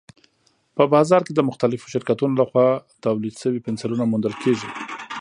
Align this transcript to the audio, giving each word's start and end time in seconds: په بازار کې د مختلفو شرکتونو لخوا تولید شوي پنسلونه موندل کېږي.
په 0.75 0.83
بازار 0.93 1.21
کې 1.27 1.33
د 1.35 1.41
مختلفو 1.49 1.91
شرکتونو 1.93 2.33
لخوا 2.41 2.67
تولید 3.05 3.35
شوي 3.41 3.63
پنسلونه 3.65 4.03
موندل 4.11 4.35
کېږي. 4.43 4.69